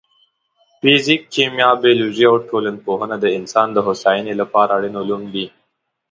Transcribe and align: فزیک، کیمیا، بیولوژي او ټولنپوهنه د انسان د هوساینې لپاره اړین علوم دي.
فزیک، 0.81 1.21
کیمیا، 1.33 1.69
بیولوژي 1.83 2.25
او 2.31 2.35
ټولنپوهنه 2.49 3.15
د 3.19 3.25
انسان 3.37 3.67
د 3.73 3.77
هوساینې 3.87 4.33
لپاره 4.41 4.71
اړین 4.77 4.95
علوم 5.01 5.23
دي. 5.33 5.45